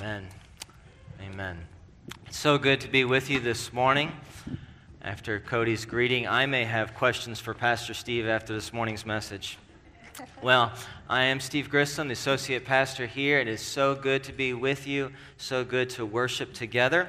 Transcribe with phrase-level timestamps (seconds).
[0.00, 0.28] Amen.
[1.20, 1.58] Amen.
[2.26, 4.12] It's so good to be with you this morning.
[5.02, 9.58] After Cody's greeting, I may have questions for Pastor Steve after this morning's message.
[10.42, 10.72] Well,
[11.08, 13.40] I am Steve Grissom, the associate pastor here.
[13.40, 17.08] It is so good to be with you, so good to worship together.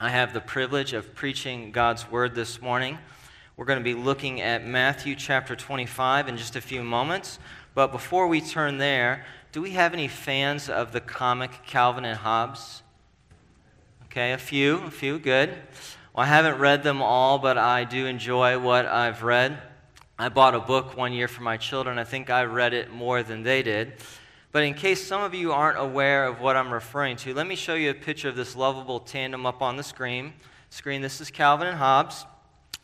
[0.00, 2.98] I have the privilege of preaching God's word this morning.
[3.56, 7.38] We're going to be looking at Matthew chapter 25 in just a few moments.
[7.74, 9.24] But before we turn there,
[9.56, 12.82] do we have any fans of the comic Calvin and Hobbes?
[14.04, 15.48] Okay, a few, a few, good.
[15.48, 19.56] Well, I haven't read them all, but I do enjoy what I've read.
[20.18, 21.98] I bought a book one year for my children.
[21.98, 23.94] I think I read it more than they did.
[24.52, 27.56] But in case some of you aren't aware of what I'm referring to, let me
[27.56, 30.34] show you a picture of this lovable tandem up on the screen.
[30.68, 31.00] Screen.
[31.00, 32.26] This is Calvin and Hobbes.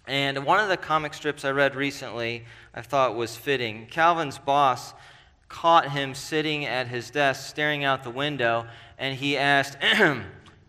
[0.06, 3.88] And one of the comic strips I read recently I thought was fitting.
[3.90, 4.95] Calvin's boss
[5.52, 8.66] caught him sitting at his desk staring out the window,
[8.99, 9.76] and he asked,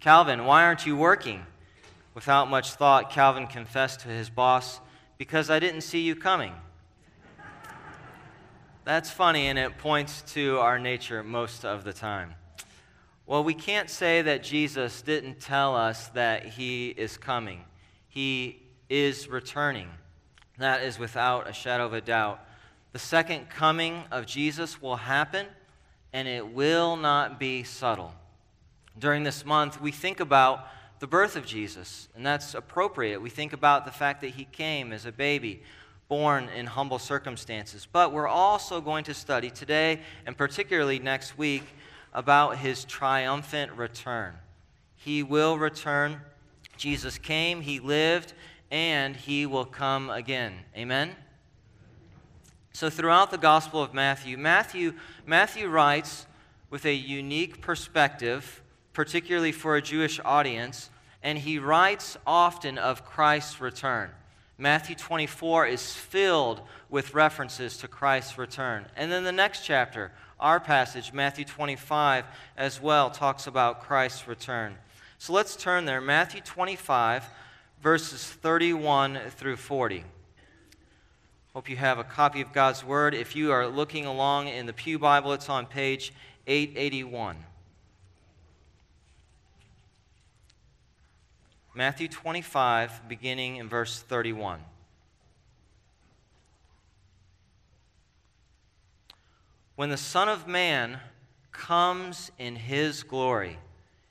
[0.02, 1.46] Calvin, why aren't you working?
[2.14, 4.82] Without much thought, Calvin confessed to his boss,
[5.18, 6.54] Because I didn't see you coming.
[8.84, 12.36] That's funny, and it points to our nature most of the time.
[13.26, 17.64] Well, we can't say that Jesus didn't tell us that he is coming.
[18.10, 19.88] He is returning.
[20.58, 22.46] That is without a shadow of a doubt.
[22.94, 25.48] The second coming of Jesus will happen,
[26.14, 28.14] and it will not be subtle.
[29.00, 30.68] During this month, we think about
[31.00, 33.20] the birth of Jesus, and that's appropriate.
[33.20, 35.64] We think about the fact that he came as a baby,
[36.08, 37.88] born in humble circumstances.
[37.92, 41.64] But we're also going to study today, and particularly next week,
[42.14, 44.36] about his triumphant return.
[44.96, 46.22] He will return.
[46.78, 48.34] Jesus came, he lived,
[48.70, 50.54] and he will come again.
[50.78, 51.16] Amen?
[52.76, 54.94] So, throughout the Gospel of Matthew, Matthew,
[55.28, 56.26] Matthew writes
[56.72, 60.90] with a unique perspective, particularly for a Jewish audience,
[61.22, 64.10] and he writes often of Christ's return.
[64.58, 68.88] Matthew 24 is filled with references to Christ's return.
[68.96, 72.26] And then the next chapter, our passage, Matthew 25,
[72.58, 74.76] as well, talks about Christ's return.
[75.20, 76.02] So let's turn there.
[76.02, 77.24] Matthew 25,
[77.84, 80.06] verses 31 through 40.
[81.54, 83.14] Hope you have a copy of God's Word.
[83.14, 86.12] If you are looking along in the Pew Bible, it's on page
[86.48, 87.38] 881.
[91.76, 94.62] Matthew 25, beginning in verse 31.
[99.76, 101.00] When the Son of Man
[101.52, 103.60] comes in his glory,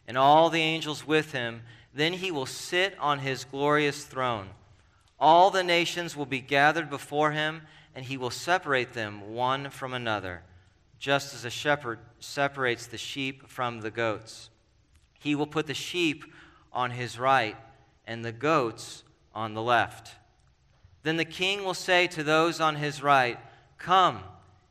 [0.07, 4.49] and all the angels with him, then he will sit on his glorious throne.
[5.23, 7.63] All the nations will be gathered before him,
[7.95, 10.43] and he will separate them one from another,
[10.99, 14.51] just as a shepherd separates the sheep from the goats.
[15.21, 16.25] He will put the sheep
[16.73, 17.57] on his right
[18.05, 20.17] and the goats on the left.
[21.05, 23.39] Then the king will say to those on his right,
[23.79, 24.25] Come,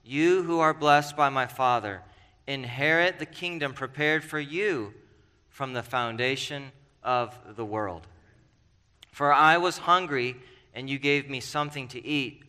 [0.04, 2.02] you who are blessed by my Father,
[2.46, 4.96] inherit the kingdom prepared for you
[5.48, 6.74] from the foundation
[7.06, 8.06] of the world.
[9.12, 10.38] For I was hungry,
[10.74, 12.44] and you gave me something to eat.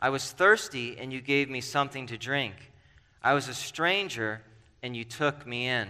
[0.00, 2.54] I was thirsty, and you gave me something to drink.
[3.22, 4.42] I was a stranger,
[4.82, 5.88] and you took me in.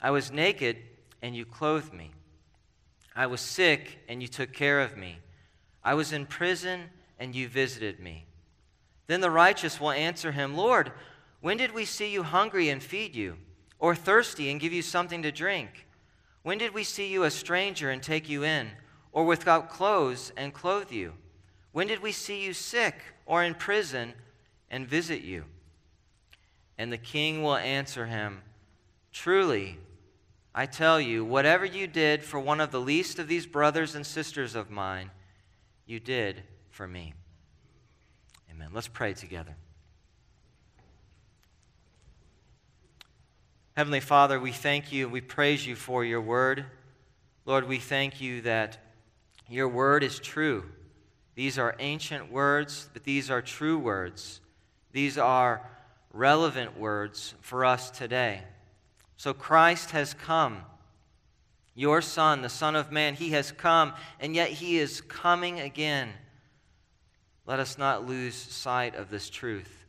[0.00, 0.76] I was naked,
[1.22, 2.12] and you clothed me.
[3.16, 5.18] I was sick, and you took care of me.
[5.82, 6.84] I was in prison,
[7.18, 8.26] and you visited me.
[9.08, 10.92] Then the righteous will answer him, Lord,
[11.40, 13.36] when did we see you hungry and feed you,
[13.78, 15.86] or thirsty and give you something to drink?
[16.42, 18.70] When did we see you a stranger and take you in?
[19.12, 21.14] Or without clothes and clothe you?
[21.72, 22.94] When did we see you sick
[23.26, 24.14] or in prison
[24.70, 25.44] and visit you?
[26.76, 28.42] And the king will answer him,
[29.12, 29.78] Truly,
[30.54, 34.06] I tell you, whatever you did for one of the least of these brothers and
[34.06, 35.10] sisters of mine,
[35.86, 37.14] you did for me.
[38.50, 38.70] Amen.
[38.72, 39.54] Let's pray together.
[43.76, 46.64] Heavenly Father, we thank you, we praise you for your word.
[47.46, 48.78] Lord, we thank you that
[49.48, 50.64] your word is true.
[51.34, 54.40] These are ancient words, but these are true words.
[54.92, 55.68] These are
[56.12, 58.42] relevant words for us today.
[59.16, 60.62] So Christ has come.
[61.74, 66.10] Your Son, the Son of Man, He has come, and yet He is coming again.
[67.46, 69.84] Let us not lose sight of this truth.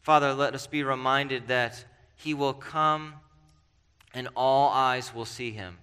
[0.00, 1.84] Father, let us be reminded that
[2.14, 3.14] He will come
[4.14, 5.76] and all eyes will see Him.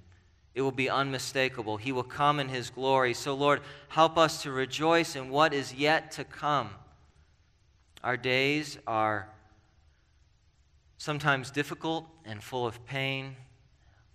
[0.58, 1.78] It will be unmistakable.
[1.78, 3.14] He will come in His glory.
[3.14, 6.72] So, Lord, help us to rejoice in what is yet to come.
[8.04, 9.30] Our days are
[10.98, 13.36] sometimes difficult and full of pain,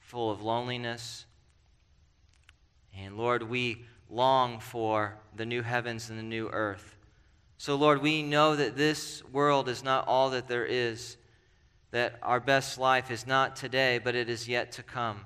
[0.00, 1.26] full of loneliness.
[2.98, 6.96] And Lord, we long for the new heavens and the new earth.
[7.56, 11.16] So, Lord, we know that this world is not all that there is,
[11.92, 15.20] that our best life is not today, but it is yet to come.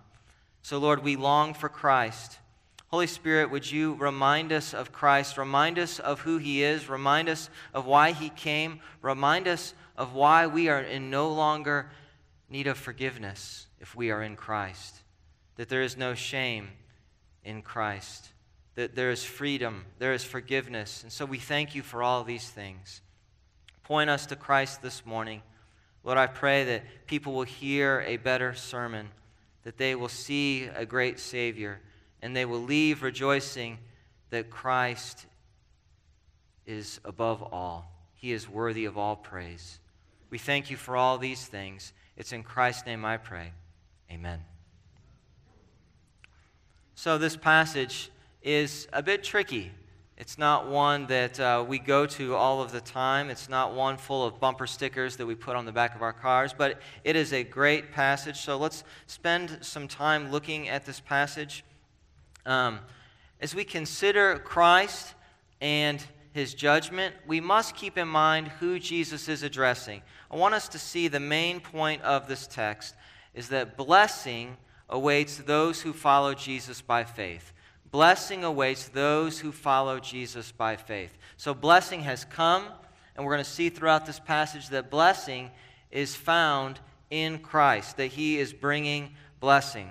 [0.67, 2.41] So, Lord, we long for Christ.
[2.89, 5.39] Holy Spirit, would you remind us of Christ?
[5.39, 6.89] Remind us of who he is.
[6.89, 8.81] Remind us of why he came.
[9.01, 11.93] Remind us of why we are in no longer
[12.51, 15.03] need of forgiveness if we are in Christ.
[15.55, 16.71] That there is no shame
[17.45, 18.33] in Christ
[18.75, 21.05] that there is freedom, there is forgiveness.
[21.05, 23.01] And so we thank you for all these things.
[23.85, 25.43] Point us to Christ this morning.
[26.05, 29.09] Lord, I pray that people will hear a better sermon,
[29.67, 31.81] that they will see a great Savior,
[32.23, 33.79] and they will leave rejoicing
[34.31, 35.27] that Christ
[36.67, 37.91] is above all.
[38.15, 39.81] He is worthy of all praise.
[40.31, 41.93] We thank you for all these things.
[42.17, 43.51] It's in Christ's name I pray.
[44.09, 44.39] Amen.
[46.95, 48.13] So, this passage
[48.45, 49.73] is a bit tricky.
[50.19, 53.29] It's not one that uh, we go to all of the time.
[53.29, 56.15] It's not one full of bumper stickers that we put on the back of our
[56.15, 58.39] cars, but it is a great passage.
[58.39, 61.65] So let's spend some time looking at this passage.
[62.47, 62.81] Um,
[63.43, 65.15] as we consider Christ
[65.61, 66.03] and
[66.33, 70.01] his judgment, we must keep in mind who Jesus is addressing.
[70.31, 72.95] I want us to see the main point of this text
[73.35, 74.57] is that blessing
[74.89, 77.53] awaits those who follow Jesus by faith.
[77.97, 81.17] Blessing awaits those who follow Jesus by faith.
[81.39, 82.67] So, blessing has come,
[83.17, 85.51] and we're going to see throughout this passage that blessing
[85.91, 86.79] is found
[87.09, 89.89] in Christ, that He is bringing blessing.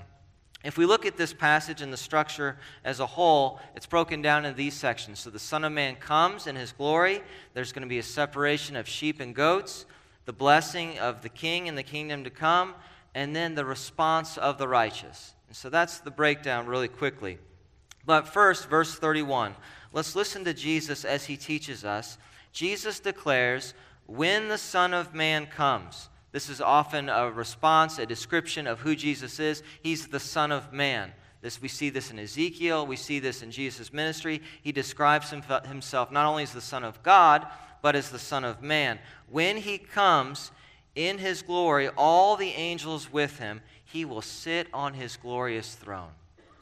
[0.64, 4.46] If we look at this passage and the structure as a whole, it's broken down
[4.46, 5.18] into these sections.
[5.18, 7.24] So, the Son of Man comes in His glory,
[7.56, 9.88] there's going to be a separation of sheep and goats,
[10.26, 12.76] the blessing of the King and the kingdom to come,
[13.16, 15.34] and then the response of the righteous.
[15.48, 17.40] And so, that's the breakdown really quickly.
[18.06, 19.56] But first, verse 31.
[19.94, 22.18] Let's listen to Jesus as he teaches us.
[22.52, 23.74] Jesus declares,
[24.06, 28.96] When the Son of Man comes, this is often a response, a description of who
[28.96, 29.64] Jesus is.
[29.82, 31.14] He's the Son of Man.
[31.42, 32.86] This, we see this in Ezekiel.
[32.86, 34.42] We see this in Jesus' ministry.
[34.62, 37.48] He describes himself not only as the Son of God,
[37.82, 39.00] but as the Son of Man.
[39.30, 40.52] When he comes
[40.96, 46.12] in his glory, all the angels with him, he will sit on his glorious throne.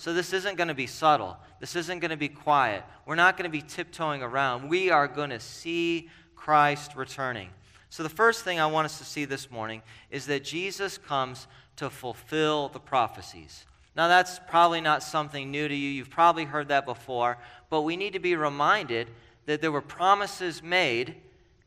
[0.03, 1.38] So this isn't going to be subtle.
[1.61, 2.83] This isn't going to be quiet.
[3.05, 4.67] We're not going to be tiptoeing around.
[4.67, 7.47] We are going to see Christ returning.
[7.89, 11.47] So the first thing I want us to see this morning is that Jesus comes
[11.77, 13.65] to fulfill the prophecies.
[13.95, 15.91] Now, that's probably not something new to you.
[15.91, 17.38] You've probably heard that before.
[17.69, 19.07] But we need to be reminded
[19.45, 21.15] that there were promises made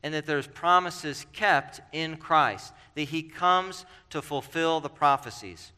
[0.03, 5.71] and that there's promises kept in Christ, that he comes to fulfill the prophecies.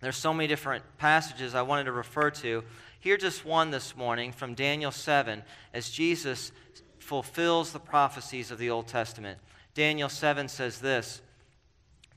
[0.00, 2.64] There's so many different passages I wanted to refer to.
[2.98, 5.42] Here, just one this morning from Daniel 7
[5.74, 6.52] as Jesus
[6.98, 9.38] fulfills the prophecies of the Old Testament.
[9.74, 11.20] Daniel 7 says this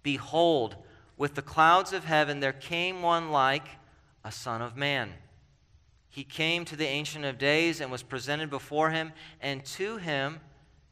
[0.01, 0.75] Behold,
[1.17, 3.67] with the clouds of heaven there came one like
[4.23, 5.11] a Son of Man.
[6.09, 10.39] He came to the Ancient of Days and was presented before him, and to him,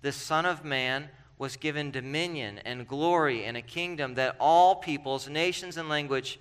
[0.01, 5.29] the Son of Man, was given dominion and glory and a kingdom that all peoples,
[5.29, 6.39] nations, and language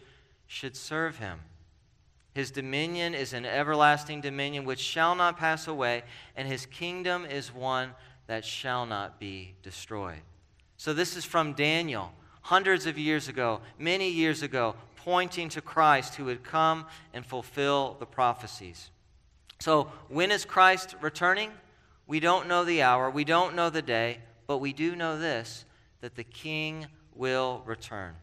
[0.51, 1.39] should serve him.
[2.35, 6.03] His dominion is an everlasting dominion which shall not pass away,
[6.35, 7.93] and his kingdom is one
[8.27, 10.23] that shall not be destroyed.
[10.77, 16.17] So, this is from Daniel, hundreds of years ago, many years ago, pointing to Christ
[16.17, 18.91] who would come and fulfill the prophecies.
[19.61, 21.53] So, when is Christ returning?
[22.09, 25.65] We don't know the hour, we don't know the day, but we do know this
[26.01, 28.17] that the King will return.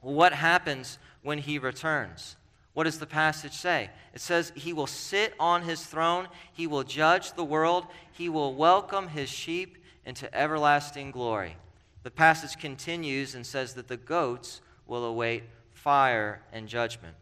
[0.00, 2.36] What happens when he returns?
[2.72, 3.90] What does the passage say?
[4.14, 8.54] It says, He will sit on his throne, he will judge the world, he will
[8.54, 11.56] welcome his sheep into everlasting glory.
[12.04, 15.42] The passage continues and says that the goats will await
[15.72, 17.16] fire and judgment.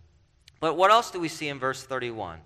[0.60, 2.40] But what else do we see in verse 31?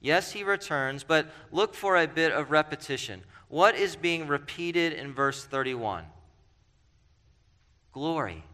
[0.00, 3.22] Yes, he returns, but look for a bit of repetition.
[3.48, 6.04] What is being repeated in verse 31?
[7.92, 8.44] Glory.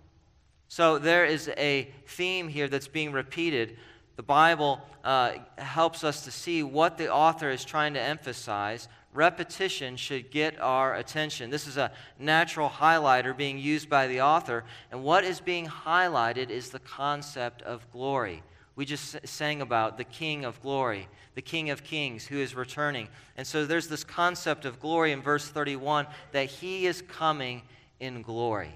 [0.68, 3.78] So there is a theme here that's being repeated.
[4.16, 8.88] The Bible uh, helps us to see what the author is trying to emphasize.
[9.14, 11.48] Repetition should get our attention.
[11.50, 16.50] This is a natural highlighter being used by the author, and what is being highlighted
[16.50, 18.42] is the concept of glory.
[18.76, 23.08] We just sang about the King of glory, the King of kings who is returning.
[23.36, 27.62] And so there's this concept of glory in verse 31 that he is coming
[27.98, 28.74] in glory.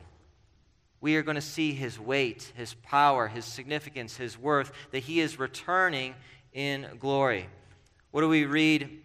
[1.02, 5.20] We are going to see his weight, his power, his significance, his worth, that he
[5.20, 6.14] is returning
[6.54, 7.48] in glory.
[8.12, 9.02] What do we read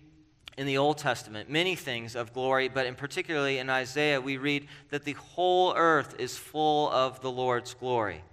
[0.57, 1.49] in the Old Testament?
[1.49, 6.15] Many things of glory, but in particularly in Isaiah, we read that the whole earth
[6.19, 8.23] is full of the Lord's glory.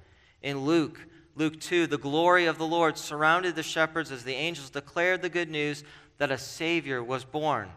[0.43, 1.01] In Luke,
[1.35, 5.31] Luke 2, the glory of the Lord surrounded the shepherds as the angels declared the
[5.31, 5.85] good news
[6.19, 7.71] that a Savior was born.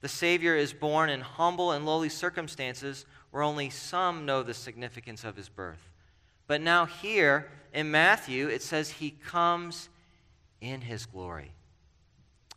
[0.00, 5.24] The Savior is born in humble and lowly circumstances where only some know the significance
[5.24, 5.90] of his birth.
[6.46, 9.88] But now, here in Matthew, it says he comes
[10.60, 11.50] in his glory.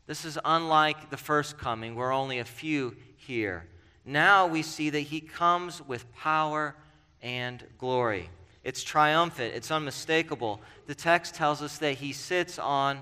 [0.06, 3.66] This is unlike the first coming, where only a few hear.
[4.06, 6.76] Now we see that he comes with power
[7.24, 8.30] and glory.
[8.64, 10.62] It's triumphant, it's unmistakable.
[10.86, 13.02] The text tells us that he sits on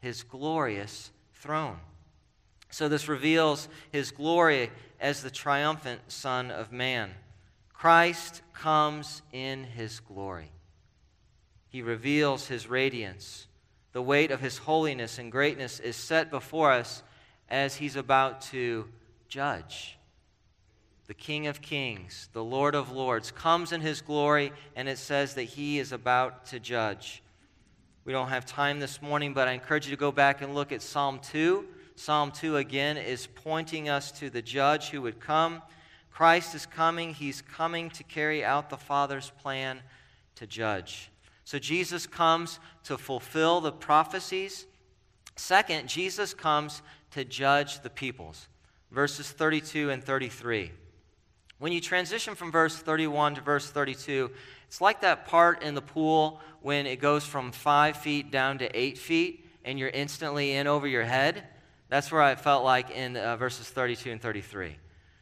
[0.00, 1.76] his glorious throne.
[2.74, 7.12] So, this reveals his glory as the triumphant Son of Man.
[7.72, 10.50] Christ comes in his glory.
[11.68, 13.46] He reveals his radiance.
[13.92, 17.04] The weight of his holiness and greatness is set before us
[17.48, 18.88] as he's about to
[19.28, 19.96] judge.
[21.06, 25.34] The King of Kings, the Lord of Lords, comes in his glory, and it says
[25.34, 27.22] that he is about to judge.
[28.04, 30.72] We don't have time this morning, but I encourage you to go back and look
[30.72, 35.62] at Psalm 2 Psalm 2 again is pointing us to the judge who would come.
[36.10, 37.14] Christ is coming.
[37.14, 39.80] He's coming to carry out the Father's plan
[40.36, 41.10] to judge.
[41.44, 44.66] So Jesus comes to fulfill the prophecies.
[45.36, 46.82] Second, Jesus comes
[47.12, 48.48] to judge the peoples.
[48.90, 50.72] Verses 32 and 33.
[51.58, 54.30] When you transition from verse 31 to verse 32,
[54.66, 58.78] it's like that part in the pool when it goes from five feet down to
[58.78, 61.44] eight feet and you're instantly in over your head.
[61.88, 64.76] That's where I felt like in uh, verses 32 and 33.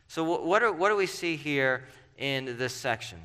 [0.08, 1.84] So, what, are, what do we see here
[2.18, 3.18] in this section?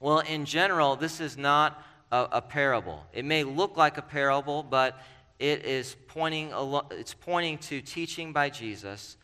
[0.00, 3.04] Well, in general, this is not a, a parable.
[3.12, 5.00] It may look like a parable, but
[5.38, 6.52] it is pointing,
[6.92, 9.16] it's pointing to teaching by Jesus,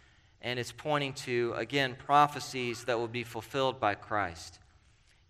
[0.43, 4.59] and it's pointing to, again, prophecies that will be fulfilled by Christ.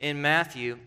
[0.00, 0.78] In Matthew,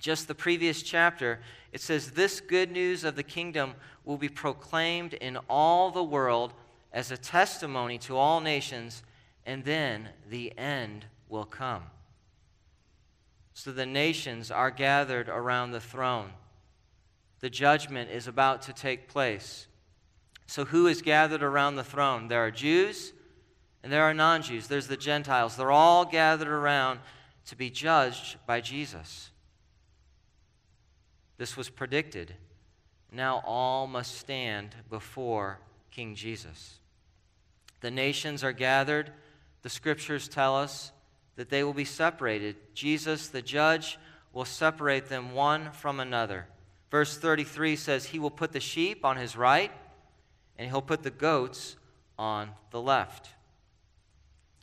[0.00, 1.40] just the previous chapter,
[1.72, 3.74] it says, This good news of the kingdom
[4.04, 6.52] will be proclaimed in all the world
[6.92, 9.02] as a testimony to all nations,
[9.46, 11.84] and then the end will come.
[13.54, 16.30] So the nations are gathered around the throne.
[17.40, 19.66] The judgment is about to take place.
[20.46, 22.28] So, who is gathered around the throne?
[22.28, 23.12] There are Jews
[23.82, 24.68] and there are non Jews.
[24.68, 25.56] There's the Gentiles.
[25.56, 27.00] They're all gathered around
[27.46, 29.30] to be judged by Jesus.
[31.38, 32.34] This was predicted.
[33.10, 35.58] Now all must stand before
[35.90, 36.78] King Jesus.
[37.82, 39.12] The nations are gathered.
[39.62, 40.92] The scriptures tell us
[41.36, 42.56] that they will be separated.
[42.74, 43.98] Jesus, the judge,
[44.32, 46.46] will separate them one from another.
[46.90, 49.70] Verse 33 says, He will put the sheep on his right,
[50.56, 51.76] and he'll put the goats
[52.18, 53.28] on the left.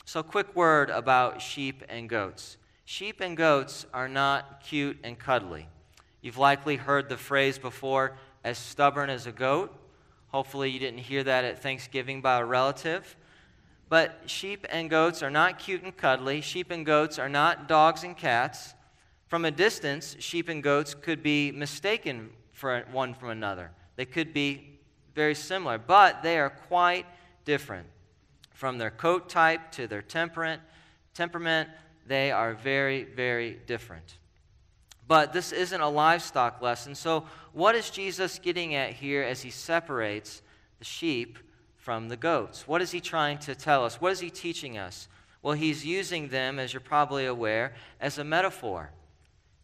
[0.05, 2.57] So, quick word about sheep and goats.
[2.85, 5.67] Sheep and goats are not cute and cuddly.
[6.21, 9.75] You've likely heard the phrase before, as stubborn as a goat.
[10.31, 13.15] Hopefully, you didn't hear that at Thanksgiving by a relative.
[13.89, 16.41] But sheep and goats are not cute and cuddly.
[16.41, 18.75] Sheep and goats are not dogs and cats.
[19.27, 23.71] From a distance, sheep and goats could be mistaken for one from another.
[23.95, 24.79] They could be
[25.15, 27.05] very similar, but they are quite
[27.45, 27.88] different.
[28.53, 30.62] From their coat type to their temperament,
[31.13, 31.69] temperament,
[32.05, 34.17] they are very, very different.
[35.09, 36.93] But this isn't a livestock lesson.
[36.93, 40.43] So, what is Jesus getting at here as he separates
[40.77, 41.39] the sheep
[41.77, 42.67] from the goats?
[42.67, 43.99] What is he trying to tell us?
[43.99, 45.07] What is he teaching us?
[45.41, 48.91] Well, he's using them, as you're probably aware, as a metaphor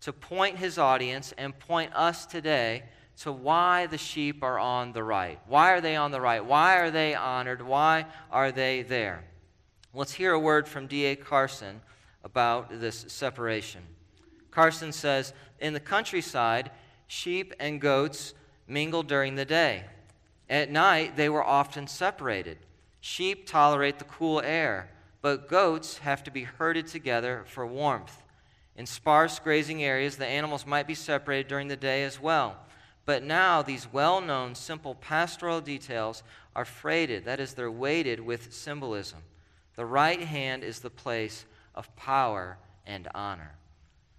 [0.02, 2.82] to point his audience and point us today
[3.20, 5.40] to why the sheep are on the right.
[5.46, 6.44] Why are they on the right?
[6.44, 7.62] Why are they honored?
[7.62, 9.24] Why are they there?
[9.94, 11.16] Let's hear a word from D.A.
[11.16, 11.82] Carson
[12.24, 13.82] about this separation.
[14.56, 16.72] Carson says In the countryside,
[17.08, 18.34] sheep and goats
[18.68, 19.84] mingle during the day.
[20.50, 22.60] At night, they were often separated.
[23.02, 24.90] Sheep tolerate the cool air,
[25.22, 28.24] but goats have to be herded together for warmth.
[28.78, 32.56] In sparse grazing areas, the animals might be separated during the day as well.
[33.06, 36.24] But now, these well known, simple pastoral details
[36.56, 39.20] are freighted, that is, they're weighted with symbolism.
[39.76, 41.46] The right hand is the place
[41.76, 42.58] of power
[42.88, 43.58] and honor.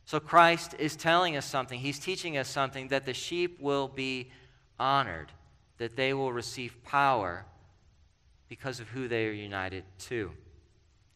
[0.07, 1.81] So Christ is telling us something.
[1.81, 4.31] He's teaching us something that the sheep will be
[4.79, 5.33] honored,
[5.79, 7.45] that they will receive power
[8.49, 10.31] because of who they are united to.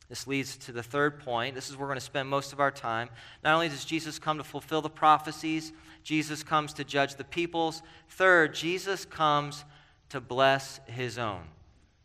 [0.08, 1.54] This leads to the third point.
[1.54, 3.08] This is where we're going to spend most of our time.
[3.44, 7.82] Not only does Jesus come to fulfill the prophecies, Jesus comes to judge the peoples.
[8.08, 9.64] Third, Jesus comes
[10.08, 11.42] to bless his own.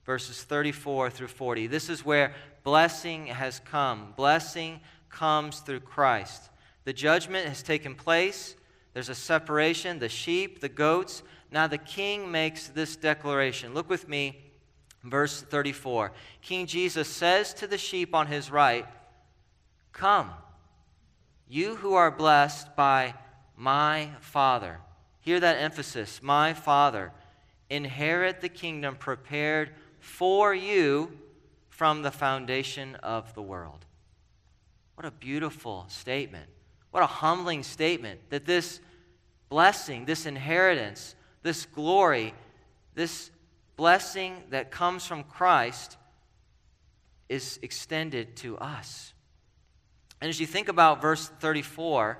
[0.06, 1.66] Verses 34 through 40.
[1.66, 4.14] This is where blessing has come.
[4.16, 6.52] Blessing comes through Christ.
[6.86, 8.56] The judgment has taken place.
[8.94, 11.22] There's a separation the sheep, the goats.
[11.52, 13.74] Now the king makes this declaration.
[13.74, 14.46] Look with me
[15.06, 16.12] Verse 34
[16.42, 18.86] King Jesus says to the sheep on his right,
[19.94, 20.32] Come,
[21.48, 23.14] you who are blessed by
[23.56, 24.80] my Father.
[25.22, 27.12] Hear that emphasis, my Father.
[27.70, 31.18] Inherit the kingdom prepared for you
[31.70, 33.86] from the foundation of the world.
[34.96, 36.50] What a beautiful statement.
[36.96, 38.80] What a humbling statement that this
[39.50, 42.34] blessing, this inheritance, this glory,
[42.94, 43.32] this
[43.76, 45.98] blessing that comes from Christ
[47.28, 49.14] is extended to us.
[50.22, 52.18] And as you think about verse 34,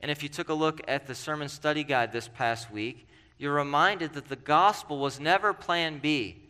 [0.00, 3.52] and if you took a look at the sermon study guide this past week, you're
[3.52, 6.48] reminded that the gospel was never plan B.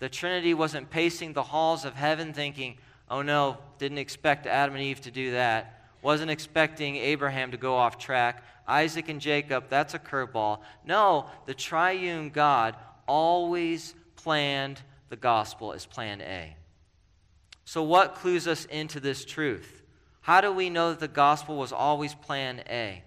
[0.00, 2.76] The Trinity wasn't pacing the halls of heaven thinking,
[3.08, 5.75] oh no, didn't expect Adam and Eve to do that.
[6.06, 8.44] Wasn't expecting Abraham to go off track.
[8.68, 10.60] Isaac and Jacob, that's a curveball.
[10.86, 12.76] No, the triune God
[13.08, 16.54] always planned the gospel as plan A.
[17.64, 19.82] So, what clues us into this truth?
[20.20, 23.02] How do we know that the gospel was always plan A?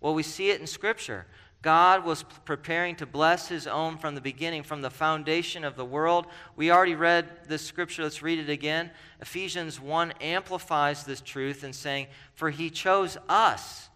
[0.00, 1.26] Well, we see it in Scripture.
[1.60, 5.84] God was preparing to bless his own from the beginning, from the foundation of the
[5.84, 6.26] world.
[6.54, 8.04] We already read this scripture.
[8.04, 8.90] Let's read it again.
[9.20, 13.88] Ephesians 1 amplifies this truth in saying, For he chose us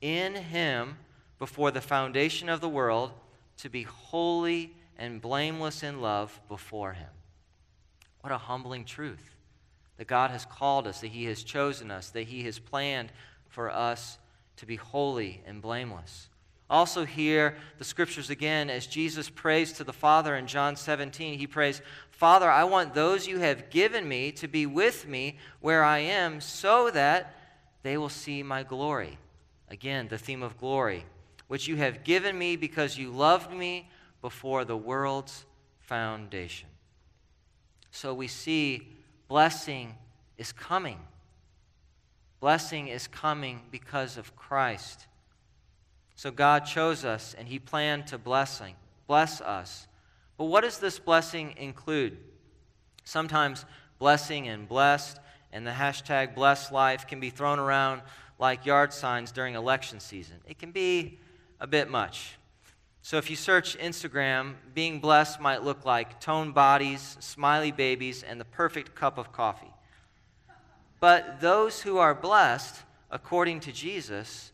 [0.00, 0.96] in him
[1.38, 3.12] before the foundation of the world
[3.58, 7.08] to be holy and blameless in love before Him.
[8.20, 9.34] What a humbling truth
[9.98, 13.12] that God has called us, that He has chosen us, that He has planned
[13.48, 14.18] for us
[14.56, 16.28] to be holy and blameless.
[16.68, 21.46] Also, hear the scriptures again, as Jesus prays to the Father in John 17, he
[21.46, 25.98] prays, Father, I want those you have given me to be with me where I
[25.98, 27.36] am, so that
[27.82, 29.16] they will see my glory.
[29.68, 31.04] Again, the theme of glory,
[31.46, 33.88] which you have given me because you loved me
[34.20, 35.44] before the world's
[35.78, 36.68] foundation.
[37.92, 38.88] So we see
[39.28, 39.94] blessing
[40.36, 40.98] is coming.
[42.40, 45.06] Blessing is coming because of Christ.
[46.16, 48.74] So God chose us and he planned to blessing,
[49.06, 49.86] bless us.
[50.38, 52.16] But what does this blessing include?
[53.04, 53.64] Sometimes
[53.98, 55.18] blessing and blessed
[55.52, 58.02] and the hashtag blessed life can be thrown around
[58.38, 60.36] like yard signs during election season.
[60.46, 61.18] It can be
[61.60, 62.36] a bit much.
[63.02, 68.40] So if you search Instagram, being blessed might look like toned bodies, smiley babies, and
[68.40, 69.72] the perfect cup of coffee.
[70.98, 74.50] But those who are blessed, according to Jesus,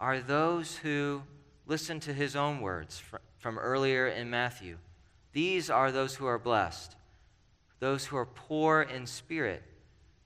[0.00, 1.22] are those who
[1.66, 3.02] listen to his own words
[3.38, 4.78] from earlier in Matthew.
[5.32, 6.96] These are those who are blessed,
[7.80, 9.62] those who are poor in spirit,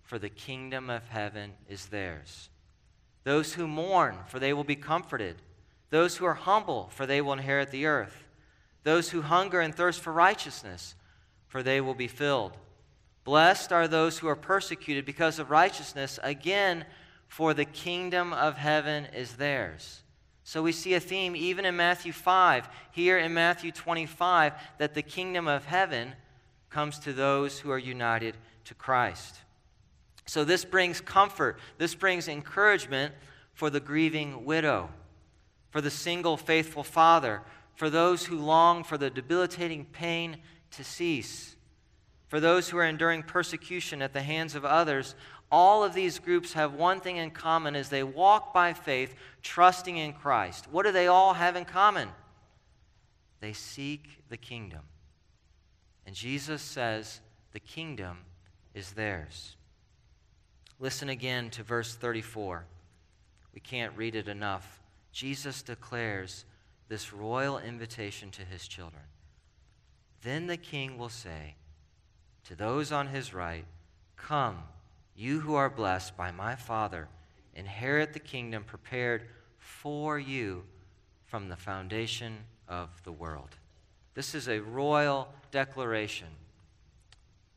[0.02, 2.48] for the kingdom of heaven is theirs.
[3.24, 5.36] Those who mourn, for they will be comforted.
[5.90, 8.24] Those who are humble, for they will inherit the earth.
[8.82, 10.94] Those who hunger and thirst for righteousness,
[11.46, 12.56] for they will be filled.
[13.24, 16.84] Blessed are those who are persecuted because of righteousness, again,
[17.30, 20.02] for the kingdom of heaven is theirs.
[20.44, 25.00] So we see a theme even in Matthew 5, here in Matthew 25, that the
[25.00, 26.12] kingdom of heaven
[26.68, 29.38] comes to those who are united to Christ.
[30.26, 33.14] So this brings comfort, this brings encouragement
[33.54, 34.90] for the grieving widow
[35.70, 37.42] for the single faithful father,
[37.74, 40.36] for those who long for the debilitating pain
[40.72, 41.56] to cease,
[42.28, 45.14] for those who are enduring persecution at the hands of others.
[45.50, 49.96] All of these groups have one thing in common as they walk by faith, trusting
[49.96, 50.66] in Christ.
[50.70, 52.08] What do they all have in common?
[53.40, 54.82] They seek the kingdom.
[56.06, 57.20] And Jesus says
[57.52, 58.18] the kingdom
[58.74, 59.56] is theirs.
[60.78, 62.64] Listen again to verse 34.
[63.54, 64.80] We can't read it enough.
[65.12, 66.44] Jesus declares
[66.88, 69.02] this royal invitation to his children.
[70.22, 71.54] Then the king will say
[72.44, 73.64] to those on his right,
[74.16, 74.58] Come,
[75.16, 77.08] you who are blessed by my Father,
[77.54, 79.24] inherit the kingdom prepared
[79.58, 80.64] for you
[81.26, 83.50] from the foundation of the world.
[84.14, 86.28] This is a royal declaration.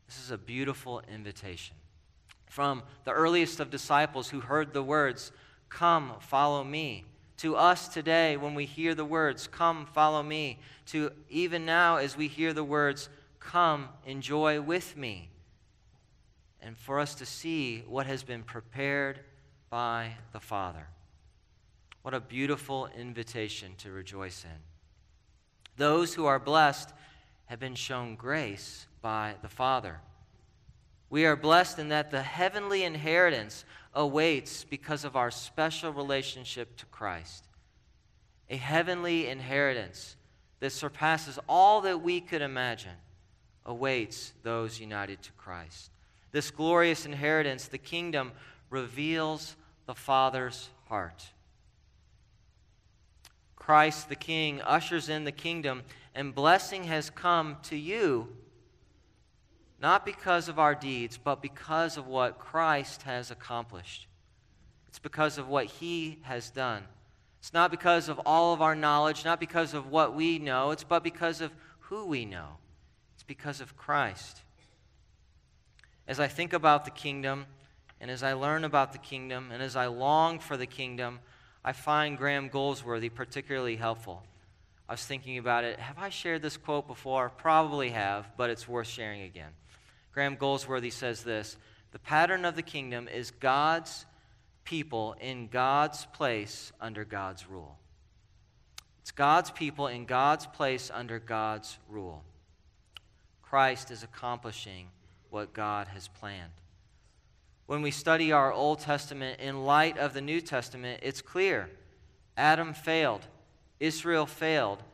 [0.06, 1.76] This is a beautiful invitation.
[2.46, 5.32] From the earliest of disciples who heard the words,
[5.68, 7.04] Come, follow me
[7.38, 12.16] to us today when we hear the words, Come, follow me, to even now as
[12.16, 13.08] we hear the words,
[13.40, 15.30] Come, enjoy with me.
[16.64, 19.20] And for us to see what has been prepared
[19.68, 20.88] by the Father.
[22.02, 24.60] What a beautiful invitation to rejoice in.
[25.76, 26.92] Those who are blessed
[27.46, 30.00] have been shown grace by the Father.
[31.10, 36.86] We are blessed in that the heavenly inheritance awaits because of our special relationship to
[36.86, 37.44] Christ.
[38.48, 40.16] A heavenly inheritance
[40.60, 42.96] that surpasses all that we could imagine
[43.66, 45.90] awaits those united to Christ.
[46.34, 48.32] This glorious inheritance, the kingdom,
[48.68, 49.54] reveals
[49.86, 51.26] the Father's heart.
[53.54, 58.26] Christ the King ushers in the kingdom, and blessing has come to you,
[59.80, 64.08] not because of our deeds, but because of what Christ has accomplished.
[64.88, 66.82] It's because of what he has done.
[67.38, 70.82] It's not because of all of our knowledge, not because of what we know, it's
[70.82, 72.56] but because of who we know.
[73.14, 74.40] It's because of Christ.
[76.06, 77.46] As I think about the kingdom,
[78.00, 81.20] and as I learn about the kingdom, and as I long for the kingdom,
[81.64, 84.22] I find Graham Goldsworthy particularly helpful.
[84.88, 85.78] I was thinking about it.
[85.78, 87.30] Have I shared this quote before?
[87.30, 89.52] Probably have, but it's worth sharing again.
[90.12, 91.56] Graham Goldsworthy says this
[91.92, 94.04] The pattern of the kingdom is God's
[94.64, 97.78] people in God's place under God's rule.
[99.00, 102.22] It's God's people in God's place under God's rule.
[103.42, 104.88] Christ is accomplishing
[105.34, 106.52] what God has planned.
[107.66, 111.68] When we study our Old Testament in light of the New Testament, it's clear
[112.36, 113.26] Adam failed,
[113.80, 114.84] Israel failed,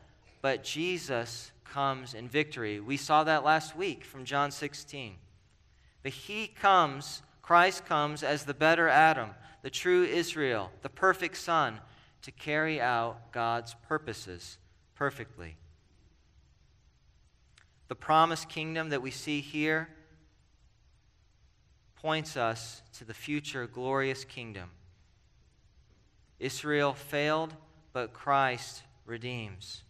[0.41, 2.79] but Jesus comes in victory.
[2.79, 5.13] We saw that last week from John 16.
[6.01, 9.29] But he comes, Christ comes as the better Adam,
[9.61, 11.79] the true Israel, the perfect Son,
[12.23, 14.57] to carry out God's purposes
[14.95, 15.55] perfectly.
[17.89, 19.89] The promised kingdom that we see here
[22.01, 24.69] points us to the future glorious kingdom.
[26.39, 27.53] Israel failed,
[27.93, 29.83] but Christ redeems.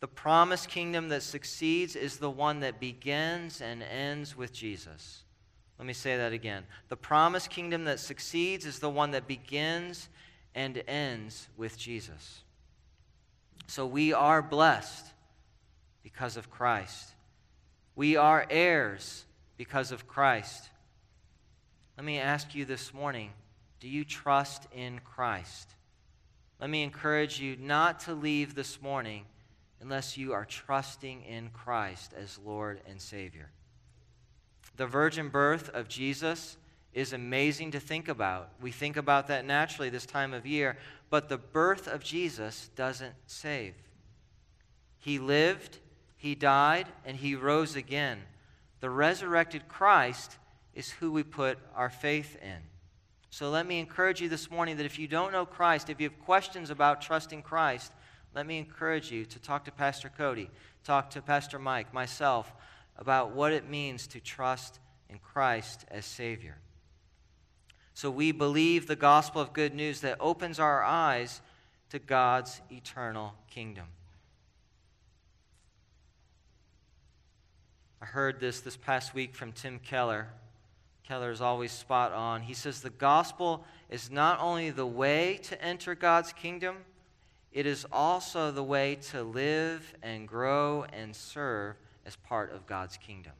[0.00, 5.22] The promised kingdom that succeeds is the one that begins and ends with Jesus.
[5.78, 6.64] Let me say that again.
[6.88, 10.08] The promised kingdom that succeeds is the one that begins
[10.54, 12.42] and ends with Jesus.
[13.66, 15.06] So we are blessed
[16.02, 17.12] because of Christ.
[17.94, 19.24] We are heirs
[19.56, 20.70] because of Christ.
[21.96, 23.30] Let me ask you this morning
[23.80, 25.70] do you trust in Christ?
[26.60, 29.24] Let me encourage you not to leave this morning
[29.80, 33.50] unless you are trusting in Christ as Lord and Savior.
[34.76, 36.56] The virgin birth of Jesus
[36.92, 38.50] is amazing to think about.
[38.60, 40.76] We think about that naturally this time of year,
[41.08, 43.74] but the birth of Jesus doesn't save.
[44.98, 45.78] He lived,
[46.16, 48.18] he died, and he rose again.
[48.80, 50.36] The resurrected Christ
[50.76, 52.58] is who we put our faith in.
[53.30, 56.08] So let me encourage you this morning that if you don't know Christ, if you
[56.08, 57.92] have questions about trusting Christ,
[58.34, 60.50] let me encourage you to talk to Pastor Cody,
[60.84, 62.52] talk to Pastor Mike, myself,
[62.98, 66.58] about what it means to trust in Christ as Savior.
[67.94, 71.40] So we believe the gospel of good news that opens our eyes
[71.88, 73.86] to God's eternal kingdom.
[78.02, 80.28] I heard this this past week from Tim Keller.
[81.06, 82.42] Keller is always spot on.
[82.42, 86.78] He says the gospel is not only the way to enter God's kingdom,
[87.52, 92.96] it is also the way to live and grow and serve as part of God's
[92.96, 93.32] kingdom.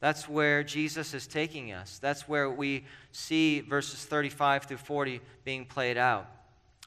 [0.00, 1.98] That's where Jesus is taking us.
[1.98, 6.30] That's where we see verses 35 through 40 being played out.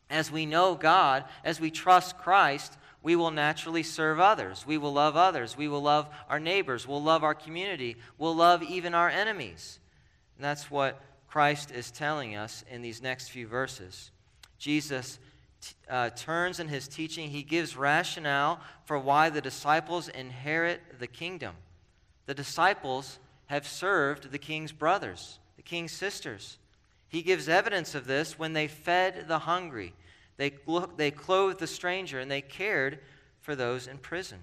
[0.10, 4.66] As we know God, as we trust Christ, we will naturally serve others.
[4.68, 5.56] We will love others.
[5.58, 6.88] We will love our neighbors.
[6.88, 7.96] We'll love our community.
[8.18, 9.80] We'll love even our enemies.
[10.36, 14.12] And that's what Christ is telling us in these next few verses.
[14.58, 15.20] Jesus
[15.90, 21.56] uh, turns in his teaching, he gives rationale for why the disciples inherit the kingdom.
[22.26, 26.58] The disciples have served the king's brothers, the king's sisters.
[27.08, 29.94] He gives evidence of this when they fed the hungry,
[30.40, 30.54] they,
[30.96, 33.00] they clothed the stranger, and they cared
[33.42, 34.40] for those in prison.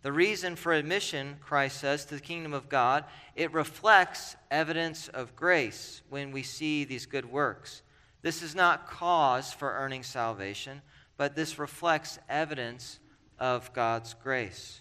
[0.00, 3.04] The reason for admission, Christ says, to the kingdom of God,
[3.36, 7.82] it reflects evidence of grace when we see these good works.
[8.22, 10.80] This is not cause for earning salvation,
[11.18, 13.00] but this reflects evidence
[13.38, 14.80] of God's grace.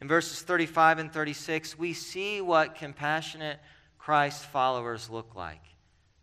[0.00, 3.60] In verses 35 and 36, we see what compassionate
[3.96, 5.62] Christ followers look like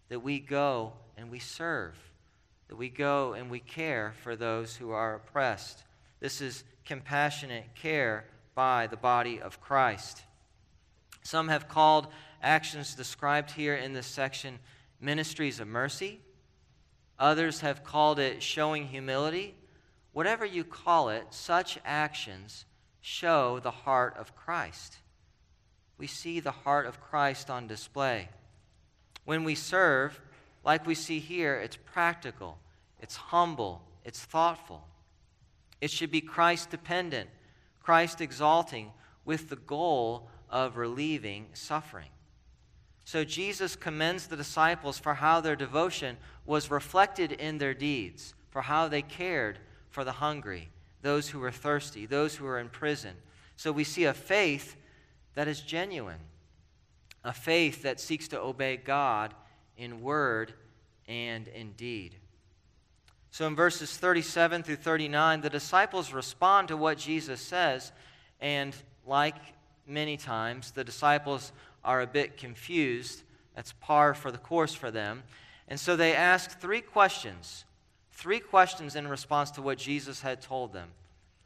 [0.10, 1.96] that we go and we serve,
[2.74, 5.84] that we go and we care for those who are oppressed.
[6.20, 10.24] This is compassionate care by the body of Christ.
[11.22, 12.08] Some have called
[12.42, 14.58] actions described here in this section
[15.00, 16.20] ministries of mercy.
[17.20, 19.54] Others have called it showing humility.
[20.12, 22.66] Whatever you call it, such actions
[23.02, 24.98] show the heart of Christ.
[26.00, 28.30] We see the heart of Christ on display.
[29.26, 30.20] When we serve,
[30.66, 32.58] like we see here, it's practical,
[33.04, 34.88] it's humble, it's thoughtful.
[35.82, 37.30] It should be Christ dependent,
[37.82, 38.92] Christ exalting,
[39.26, 42.08] with the goal of relieving suffering.
[43.04, 48.62] So Jesus commends the disciples for how their devotion was reflected in their deeds, for
[48.62, 50.70] how they cared for the hungry,
[51.02, 53.16] those who were thirsty, those who were in prison.
[53.58, 54.78] So we see a faith
[55.34, 56.22] that is genuine,
[57.22, 59.34] a faith that seeks to obey God
[59.76, 60.54] in word
[61.06, 62.16] and in deed.
[63.34, 67.91] So in verses 37 through 39, the disciples respond to what Jesus says,
[68.39, 68.76] and
[69.08, 69.34] like
[69.88, 71.52] many times, the disciples
[71.84, 73.24] are a bit confused.
[73.56, 75.24] That's par for the course for them.
[75.67, 77.65] And so they ask three questions,
[78.12, 80.89] three questions in response to what Jesus had told them.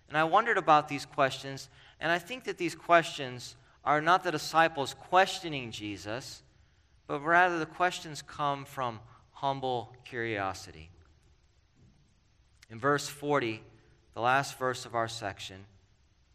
[0.10, 1.70] And I wondered about these questions,
[2.02, 6.44] and I think that these questions are not the disciples questioning Jesus,
[7.08, 9.00] but rather the questions come from
[9.32, 10.90] humble curiosity.
[12.70, 13.62] In verse 40,
[14.14, 15.66] the last verse of our section,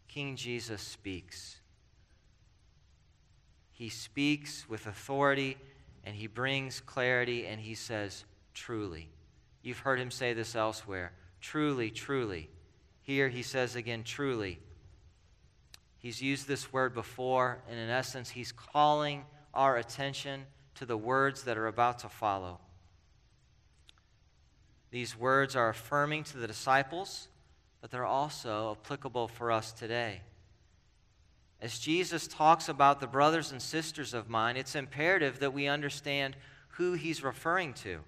[0.07, 1.57] King Jesus speaks.
[3.71, 5.57] He speaks with authority
[6.03, 9.09] and he brings clarity and he says, truly.
[9.61, 11.13] You've heard him say this elsewhere.
[11.41, 12.49] Truly, truly.
[13.01, 14.59] Here he says again, truly.
[15.97, 21.43] He's used this word before, and in essence, he's calling our attention to the words
[21.43, 22.59] that are about to follow.
[24.93, 27.27] These words are affirming to the disciples,
[27.81, 30.21] but they're also applicable for us today.
[31.59, 36.35] As Jesus talks about the brothers and sisters of mine, it's imperative that we understand
[36.67, 38.01] who he's referring to.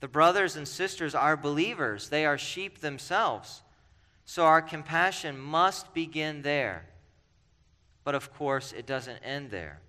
[0.00, 3.60] The brothers and sisters are believers, they are sheep themselves.
[4.24, 6.86] So our compassion must begin there.
[8.04, 9.80] But of course, it doesn't end there.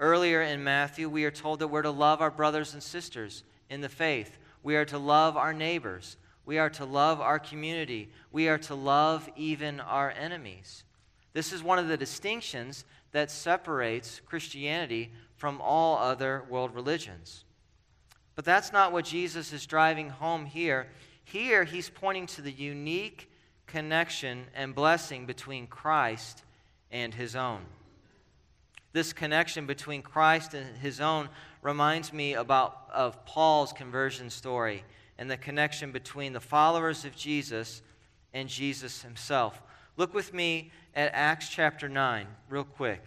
[0.00, 3.82] Earlier in Matthew, we are told that we're to love our brothers and sisters in
[3.82, 4.36] the faith.
[4.62, 6.16] We are to love our neighbors.
[6.44, 8.10] We are to love our community.
[8.32, 10.84] We are to love even our enemies.
[11.32, 17.44] This is one of the distinctions that separates Christianity from all other world religions.
[18.34, 20.88] But that's not what Jesus is driving home here.
[21.24, 23.30] Here, he's pointing to the unique
[23.66, 26.42] connection and blessing between Christ
[26.90, 27.60] and his own.
[28.92, 31.28] This connection between Christ and his own
[31.62, 34.84] reminds me about of Paul's conversion story
[35.18, 37.82] and the connection between the followers of Jesus
[38.32, 39.62] and Jesus himself.
[39.96, 43.02] Look with me at Acts chapter 9, real quick.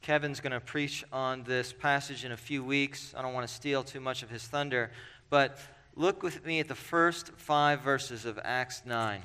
[0.00, 3.14] Kevin's going to preach on this passage in a few weeks.
[3.16, 4.90] I don't want to steal too much of his thunder,
[5.28, 5.58] but
[6.00, 9.20] look with me at the first five verses of Acts 9.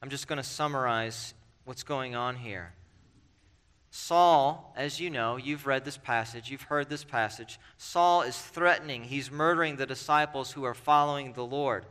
[0.00, 2.72] I'm just going to summarize what's going on here.
[3.90, 7.58] Saul, as you know, you've read this passage, you've heard this passage.
[7.78, 11.84] Saul is threatening, he's murdering the disciples who are following the Lord.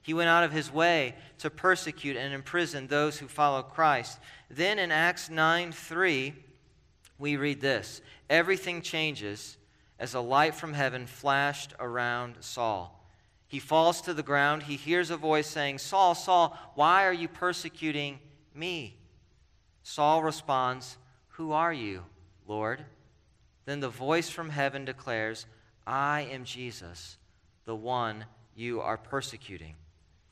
[0.00, 4.20] He went out of his way to persecute and imprison those who follow Christ.
[4.48, 6.34] Then in Acts 9 3,
[7.18, 9.56] we read this Everything changes
[10.00, 13.06] as a light from heaven flashed around Saul.
[13.46, 14.64] He falls to the ground.
[14.64, 18.18] He hears a voice saying, Saul, Saul, why are you persecuting
[18.54, 18.96] me?
[19.82, 20.96] Saul responds,
[21.28, 22.04] who are you,
[22.46, 22.84] Lord?
[23.66, 25.46] Then the voice from heaven declares,
[25.86, 27.18] I am Jesus,
[27.64, 29.74] the one you are persecuting.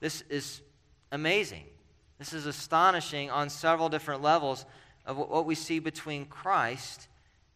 [0.01, 0.63] This is
[1.11, 1.65] amazing.
[2.19, 4.65] This is astonishing on several different levels
[5.05, 7.09] of what we see between Christ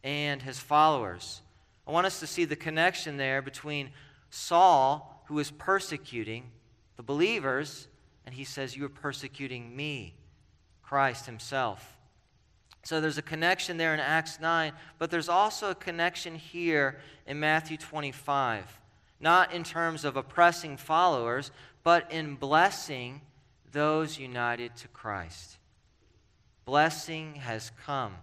[0.03, 1.42] and his followers.
[1.87, 3.89] I want us to see the connection there between
[4.29, 6.51] Saul, who is persecuting
[6.95, 7.87] the believers,
[8.25, 10.15] and he says, You are persecuting me,
[10.81, 11.97] Christ himself.
[12.83, 17.39] So there's a connection there in Acts 9, but there's also a connection here in
[17.39, 18.79] Matthew 25.
[19.19, 21.51] Not in terms of oppressing followers,
[21.83, 23.21] but in blessing
[23.71, 25.57] those united to Christ.
[26.65, 28.15] Blessing has come.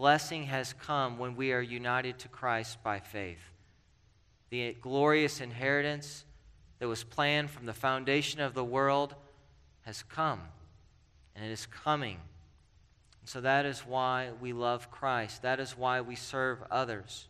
[0.00, 3.52] Blessing has come when we are united to Christ by faith.
[4.48, 6.24] The glorious inheritance
[6.78, 9.14] that was planned from the foundation of the world
[9.82, 10.40] has come,
[11.36, 12.16] and it is coming
[13.30, 15.42] so that is why we love Christ.
[15.42, 17.28] That is why we serve others.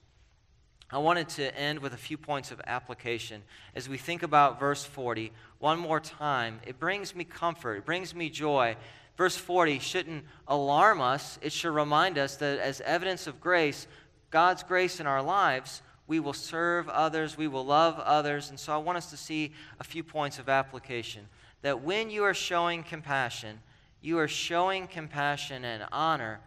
[0.90, 3.42] I wanted to end with a few points of application.
[3.74, 8.14] As we think about verse 40, one more time, it brings me comfort, it brings
[8.14, 8.76] me joy.
[9.20, 13.86] Verse 40 shouldn't alarm us, it should remind us that as evidence of grace,
[14.30, 18.48] God's grace in our lives, we will serve others, we will love others.
[18.48, 21.28] And so I want us to see a few points of application.
[21.60, 23.60] That when you are showing compassion,
[24.00, 26.40] you are showing compassion and honor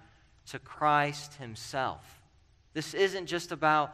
[0.47, 2.23] to Christ Himself.
[2.73, 3.93] This isn't just about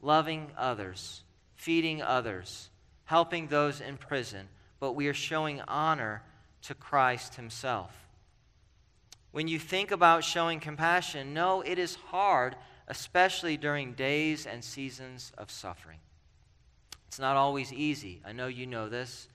[0.00, 1.24] loving others,
[1.56, 2.70] feeding others,
[3.06, 4.46] helping those in prison,
[4.78, 6.22] but we are showing honor
[6.62, 8.06] to Christ Himself.
[9.32, 12.56] When you think about showing compassion, no, it is hard,
[12.88, 15.98] especially during days and seasons of suffering.
[17.06, 18.20] It's not always easy.
[18.24, 19.28] I know you know this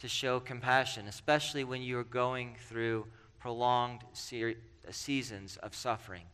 [0.00, 3.06] to show compassion, especially when you are going through
[3.38, 6.24] prolonged seasons of suffering.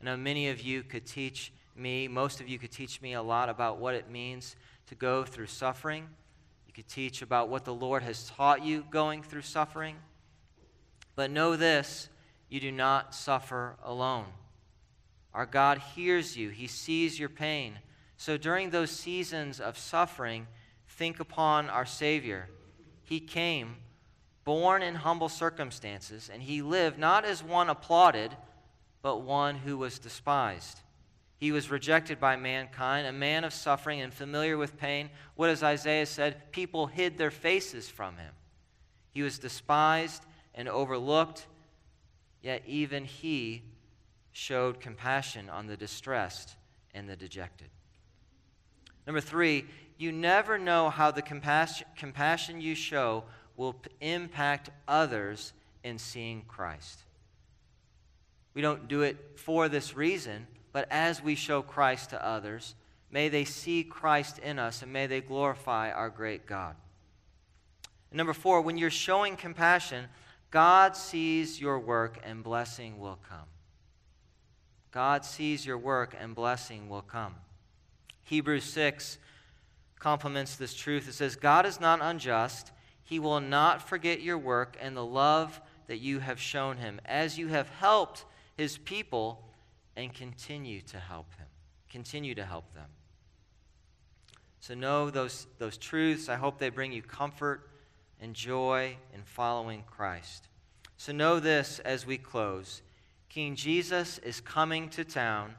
[0.00, 3.22] I know many of you could teach me, most of you could teach me a
[3.22, 6.08] lot about what it means to go through suffering.
[6.66, 9.96] You could teach about what the Lord has taught you going through suffering.
[11.16, 12.08] But know this
[12.54, 14.26] you do not suffer alone.
[15.34, 17.80] Our God hears you, He sees your pain.
[18.16, 20.46] So during those seasons of suffering,
[20.86, 22.48] think upon our Savior.
[23.02, 23.78] He came,
[24.44, 28.36] born in humble circumstances, and He lived not as one applauded,
[29.02, 30.78] but one who was despised.
[31.36, 35.10] He was rejected by mankind, a man of suffering and familiar with pain.
[35.34, 38.32] What as Isaiah said, people hid their faces from him.
[39.10, 41.48] He was despised and overlooked,
[42.44, 43.62] yet even he
[44.32, 46.56] showed compassion on the distressed
[46.94, 47.68] and the dejected.
[49.06, 49.64] Number three,
[49.96, 53.24] you never know how the compassion, compassion you show
[53.56, 57.04] will p- impact others in seeing Christ.
[58.52, 62.74] We don't do it for this reason, but as we show Christ to others,
[63.10, 66.76] may they see Christ in us and may they glorify our great God.
[68.10, 70.06] And number four, when you're showing compassion,
[70.54, 73.48] God sees your work and blessing will come.
[74.92, 77.34] God sees your work and blessing will come.
[78.22, 79.18] Hebrews 6
[79.98, 81.08] complements this truth.
[81.08, 82.70] It says, God is not unjust.
[83.02, 87.36] He will not forget your work and the love that you have shown him, as
[87.36, 88.24] you have helped
[88.56, 89.42] his people
[89.96, 91.48] and continue to help him.
[91.90, 92.86] Continue to help them.
[94.60, 96.28] So know those, those truths.
[96.28, 97.68] I hope they bring you comfort
[98.24, 100.48] and joy in following Christ.
[100.96, 102.80] So know this as we close
[103.28, 105.56] King Jesus is coming to town,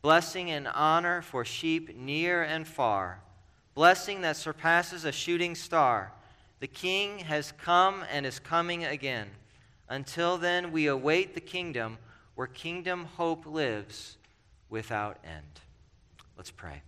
[0.00, 3.20] blessing and honor for sheep near and far,
[3.74, 6.12] blessing that surpasses a shooting star.
[6.60, 9.26] The King has come and is coming again.
[9.88, 11.98] Until then, we await the kingdom
[12.36, 14.18] where kingdom hope lives
[14.68, 15.60] without end.
[16.36, 16.82] Let's pray.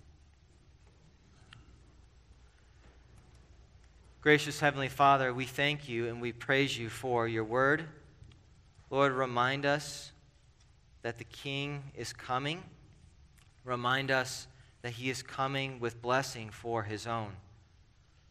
[4.21, 7.85] Gracious Heavenly Father, we thank you and we praise you for your word.
[8.91, 10.11] Lord, remind us
[11.03, 12.65] that the King is coming.
[13.65, 14.49] Remind us
[14.83, 17.31] that he is coming with blessing for his own.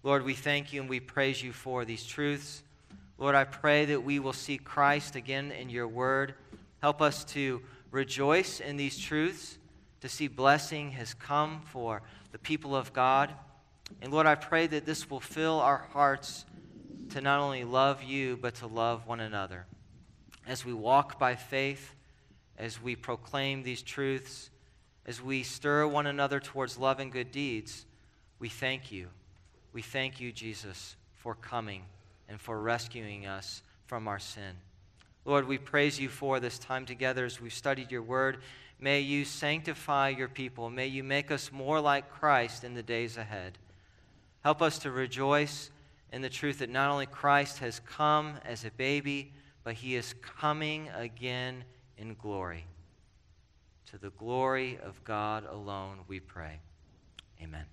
[0.04, 2.63] Lord, we thank you and we praise you for these truths.
[3.17, 6.34] Lord, I pray that we will see Christ again in your word.
[6.82, 9.58] Help us to rejoice in these truths,
[10.02, 12.02] to see blessing has come for
[12.34, 13.34] the people of God.
[14.02, 16.45] And Lord, I pray that this will fill our hearts
[17.10, 19.65] to not only love you, but to love one another.
[20.45, 21.93] As we walk by faith,
[22.58, 24.50] as we proclaim these truths,
[25.06, 27.86] as we stir one another towards love and good deeds,
[28.39, 29.08] we thank you.
[29.73, 31.84] We thank you, Jesus, for coming
[32.30, 34.56] and for rescuing us from our sin.
[35.26, 38.38] Lord, we praise you for this time together as we've studied your word.
[38.80, 40.69] May you sanctify your people.
[40.69, 43.58] May you make us more like Christ in the days ahead.
[44.47, 45.71] Help us to rejoice
[46.13, 49.33] in the truth that not only Christ has come as a baby,
[49.65, 51.65] but he is coming again
[51.97, 52.65] in glory.
[53.91, 56.62] To the glory of God alone, we pray.
[57.43, 57.65] Amen.